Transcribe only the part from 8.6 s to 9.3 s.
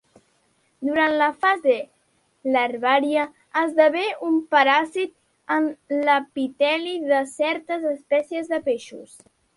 peixos.